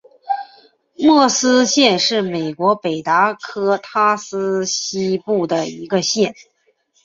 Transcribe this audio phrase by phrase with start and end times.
[0.97, 6.33] 默瑟县是美国北达科他州西部的一个县。